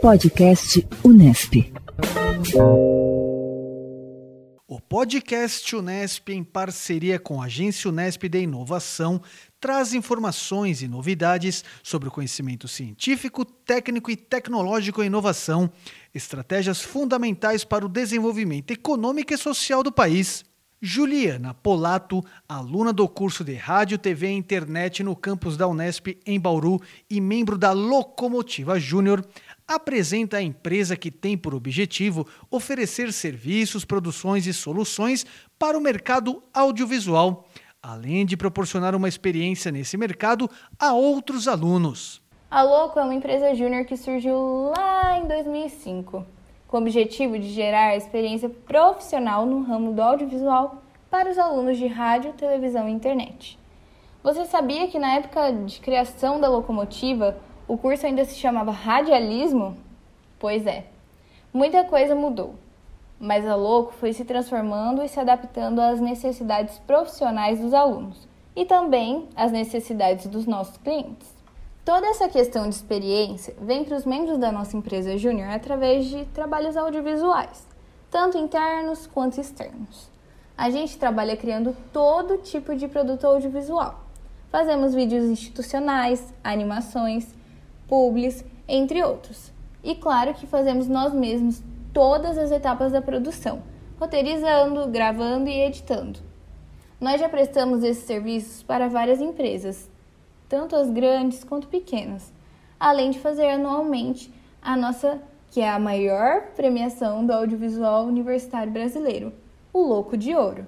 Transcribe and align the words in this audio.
Podcast 0.00 0.88
Unesp. 1.04 1.74
O 4.66 4.80
podcast 4.80 5.76
Unesp, 5.76 6.30
em 6.30 6.42
parceria 6.42 7.18
com 7.18 7.42
a 7.42 7.44
Agência 7.44 7.90
Unesp 7.90 8.22
de 8.26 8.40
Inovação, 8.40 9.20
traz 9.60 9.92
informações 9.92 10.80
e 10.80 10.88
novidades 10.88 11.62
sobre 11.82 12.08
o 12.08 12.10
conhecimento 12.10 12.66
científico, 12.66 13.44
técnico 13.44 14.10
e 14.10 14.16
tecnológico 14.16 15.02
e 15.02 15.06
inovação, 15.06 15.70
estratégias 16.14 16.80
fundamentais 16.80 17.62
para 17.62 17.84
o 17.84 17.88
desenvolvimento 17.88 18.70
econômico 18.70 19.34
e 19.34 19.36
social 19.36 19.82
do 19.82 19.92
país. 19.92 20.44
Juliana 20.82 21.52
Polato, 21.52 22.24
aluna 22.48 22.90
do 22.90 23.06
curso 23.06 23.44
de 23.44 23.52
Rádio, 23.52 23.98
TV 23.98 24.28
e 24.28 24.32
Internet 24.32 25.02
no 25.02 25.14
campus 25.14 25.54
da 25.54 25.68
Unesp 25.68 26.18
em 26.24 26.40
Bauru 26.40 26.80
e 27.10 27.20
membro 27.20 27.58
da 27.58 27.72
Locomotiva 27.72 28.80
Júnior, 28.80 29.22
apresenta 29.70 30.38
a 30.38 30.42
empresa 30.42 30.96
que 30.96 31.12
tem 31.12 31.38
por 31.38 31.54
objetivo 31.54 32.26
oferecer 32.50 33.12
serviços, 33.12 33.84
produções 33.84 34.44
e 34.46 34.52
soluções 34.52 35.24
para 35.56 35.78
o 35.78 35.80
mercado 35.80 36.42
audiovisual, 36.52 37.46
além 37.80 38.26
de 38.26 38.36
proporcionar 38.36 38.96
uma 38.96 39.08
experiência 39.08 39.70
nesse 39.70 39.96
mercado 39.96 40.50
a 40.76 40.92
outros 40.92 41.46
alunos. 41.46 42.20
A 42.50 42.62
Loco 42.62 42.98
é 42.98 43.04
uma 43.04 43.14
empresa 43.14 43.54
júnior 43.54 43.84
que 43.84 43.96
surgiu 43.96 44.72
lá 44.74 45.16
em 45.16 45.28
2005 45.28 46.26
com 46.66 46.76
o 46.76 46.80
objetivo 46.80 47.38
de 47.38 47.48
gerar 47.48 47.96
experiência 47.96 48.48
profissional 48.48 49.46
no 49.46 49.62
ramo 49.62 49.92
do 49.92 50.02
audiovisual 50.02 50.82
para 51.08 51.30
os 51.30 51.38
alunos 51.38 51.78
de 51.78 51.86
rádio, 51.86 52.32
televisão 52.32 52.88
e 52.88 52.92
internet. 52.92 53.56
Você 54.22 54.44
sabia 54.46 54.86
que 54.88 54.98
na 54.98 55.14
época 55.14 55.52
de 55.52 55.80
criação 55.80 56.40
da 56.40 56.48
locomotiva, 56.48 57.36
o 57.70 57.78
curso 57.78 58.04
ainda 58.04 58.24
se 58.24 58.34
chamava 58.34 58.72
radialismo? 58.72 59.76
Pois 60.40 60.66
é, 60.66 60.86
muita 61.52 61.84
coisa 61.84 62.16
mudou, 62.16 62.56
mas 63.20 63.46
a 63.46 63.54
Loco 63.54 63.92
foi 63.92 64.12
se 64.12 64.24
transformando 64.24 65.04
e 65.04 65.08
se 65.08 65.20
adaptando 65.20 65.78
às 65.78 66.00
necessidades 66.00 66.80
profissionais 66.80 67.60
dos 67.60 67.72
alunos 67.72 68.26
e 68.56 68.64
também 68.64 69.28
às 69.36 69.52
necessidades 69.52 70.26
dos 70.26 70.46
nossos 70.46 70.78
clientes. 70.78 71.32
Toda 71.84 72.08
essa 72.08 72.28
questão 72.28 72.68
de 72.68 72.74
experiência 72.74 73.54
vem 73.60 73.84
para 73.84 73.96
os 73.96 74.04
membros 74.04 74.36
da 74.36 74.50
nossa 74.50 74.76
empresa 74.76 75.16
júnior 75.16 75.50
através 75.50 76.06
de 76.06 76.24
trabalhos 76.24 76.76
audiovisuais, 76.76 77.68
tanto 78.10 78.36
internos 78.36 79.06
quanto 79.06 79.40
externos. 79.40 80.10
A 80.58 80.70
gente 80.70 80.98
trabalha 80.98 81.36
criando 81.36 81.76
todo 81.92 82.38
tipo 82.38 82.74
de 82.74 82.88
produto 82.88 83.28
audiovisual. 83.28 84.00
Fazemos 84.50 84.92
vídeos 84.92 85.26
institucionais, 85.26 86.34
animações, 86.42 87.38
publis, 87.90 88.44
entre 88.68 89.02
outros. 89.02 89.52
E 89.82 89.96
claro 89.96 90.32
que 90.32 90.46
fazemos 90.46 90.86
nós 90.86 91.12
mesmos 91.12 91.60
todas 91.92 92.38
as 92.38 92.52
etapas 92.52 92.92
da 92.92 93.02
produção, 93.02 93.62
roteirizando, 93.98 94.86
gravando 94.86 95.50
e 95.50 95.60
editando. 95.60 96.20
Nós 97.00 97.20
já 97.20 97.28
prestamos 97.28 97.82
esses 97.82 98.04
serviços 98.04 98.62
para 98.62 98.88
várias 98.88 99.20
empresas, 99.20 99.90
tanto 100.48 100.76
as 100.76 100.88
grandes 100.88 101.42
quanto 101.42 101.66
pequenas, 101.66 102.32
além 102.78 103.10
de 103.10 103.18
fazer 103.18 103.48
anualmente 103.48 104.32
a 104.62 104.76
nossa, 104.76 105.20
que 105.50 105.60
é 105.60 105.68
a 105.68 105.78
maior 105.78 106.52
premiação 106.54 107.26
do 107.26 107.32
audiovisual 107.32 108.04
universitário 108.04 108.72
brasileiro, 108.72 109.32
o 109.72 109.82
Louco 109.82 110.16
de 110.16 110.32
Ouro. 110.34 110.64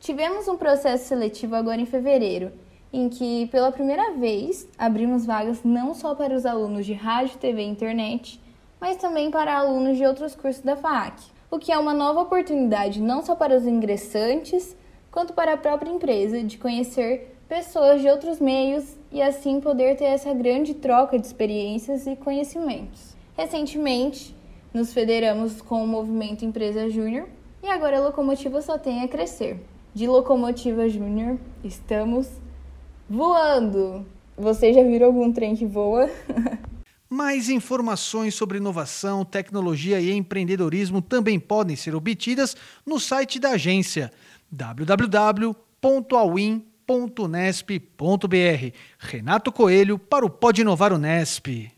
Tivemos 0.00 0.48
um 0.48 0.56
processo 0.56 1.06
seletivo 1.06 1.54
agora 1.54 1.80
em 1.80 1.86
fevereiro, 1.86 2.50
em 2.94 3.08
que 3.08 3.46
pela 3.48 3.72
primeira 3.72 4.12
vez 4.12 4.68
abrimos 4.78 5.26
vagas 5.26 5.64
não 5.64 5.92
só 5.92 6.14
para 6.14 6.32
os 6.32 6.46
alunos 6.46 6.86
de 6.86 6.92
rádio, 6.92 7.38
TV 7.38 7.62
e 7.62 7.66
internet, 7.66 8.40
mas 8.80 8.96
também 8.98 9.32
para 9.32 9.58
alunos 9.58 9.96
de 9.96 10.06
outros 10.06 10.36
cursos 10.36 10.62
da 10.62 10.76
FAAC, 10.76 11.20
o 11.50 11.58
que 11.58 11.72
é 11.72 11.78
uma 11.78 11.92
nova 11.92 12.20
oportunidade 12.20 13.00
não 13.00 13.20
só 13.20 13.34
para 13.34 13.56
os 13.56 13.66
ingressantes, 13.66 14.76
quanto 15.10 15.32
para 15.32 15.54
a 15.54 15.56
própria 15.56 15.90
empresa 15.90 16.40
de 16.44 16.56
conhecer 16.56 17.36
pessoas 17.48 18.00
de 18.00 18.08
outros 18.08 18.38
meios 18.38 18.96
e 19.10 19.20
assim 19.20 19.60
poder 19.60 19.96
ter 19.96 20.04
essa 20.04 20.32
grande 20.32 20.72
troca 20.74 21.18
de 21.18 21.26
experiências 21.26 22.06
e 22.06 22.14
conhecimentos. 22.14 23.16
Recentemente, 23.36 24.36
nos 24.72 24.92
federamos 24.92 25.60
com 25.60 25.82
o 25.82 25.86
movimento 25.86 26.44
Empresa 26.44 26.88
Júnior 26.88 27.28
e 27.60 27.66
agora 27.66 27.98
a 27.98 28.04
locomotiva 28.04 28.62
só 28.62 28.78
tem 28.78 29.02
a 29.02 29.08
crescer. 29.08 29.58
De 29.92 30.06
locomotiva 30.06 30.88
Júnior, 30.88 31.38
estamos 31.64 32.28
voando! 33.08 34.04
Você 34.36 34.72
já 34.72 34.82
viu 34.82 35.04
algum 35.04 35.32
trem 35.32 35.54
que 35.54 35.66
voa? 35.66 36.10
Mais 37.08 37.48
informações 37.48 38.34
sobre 38.34 38.58
inovação, 38.58 39.24
tecnologia 39.24 40.00
e 40.00 40.12
empreendedorismo 40.12 41.00
também 41.00 41.38
podem 41.38 41.76
ser 41.76 41.94
obtidas 41.94 42.56
no 42.84 42.98
site 42.98 43.38
da 43.38 43.50
agência 43.50 44.10
www.awin.com 44.50 46.74
unesp.br. 47.18 48.72
Renato 48.98 49.52
Coelho 49.52 49.98
para 49.98 50.24
o 50.24 50.30
Pode 50.30 50.60
Inovar 50.60 50.92
Unesp. 50.92 51.70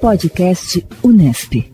Podcast 0.00 0.86
Unesp. 1.02 1.72